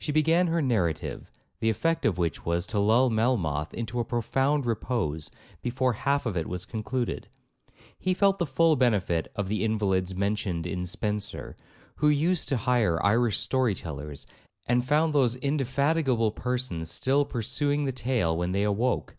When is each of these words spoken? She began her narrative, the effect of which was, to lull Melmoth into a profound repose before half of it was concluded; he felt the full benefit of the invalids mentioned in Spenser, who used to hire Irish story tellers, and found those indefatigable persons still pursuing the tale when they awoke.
She 0.00 0.10
began 0.10 0.48
her 0.48 0.60
narrative, 0.60 1.30
the 1.60 1.70
effect 1.70 2.04
of 2.04 2.18
which 2.18 2.44
was, 2.44 2.66
to 2.66 2.80
lull 2.80 3.10
Melmoth 3.10 3.72
into 3.72 4.00
a 4.00 4.04
profound 4.04 4.66
repose 4.66 5.30
before 5.62 5.92
half 5.92 6.26
of 6.26 6.36
it 6.36 6.48
was 6.48 6.64
concluded; 6.64 7.28
he 7.96 8.12
felt 8.12 8.38
the 8.40 8.44
full 8.46 8.74
benefit 8.74 9.30
of 9.36 9.46
the 9.46 9.62
invalids 9.62 10.16
mentioned 10.16 10.66
in 10.66 10.84
Spenser, 10.84 11.56
who 11.94 12.08
used 12.08 12.48
to 12.48 12.56
hire 12.56 13.00
Irish 13.06 13.38
story 13.38 13.76
tellers, 13.76 14.26
and 14.66 14.84
found 14.84 15.12
those 15.14 15.36
indefatigable 15.36 16.32
persons 16.32 16.90
still 16.90 17.24
pursuing 17.24 17.84
the 17.84 17.92
tale 17.92 18.36
when 18.36 18.50
they 18.50 18.64
awoke. 18.64 19.14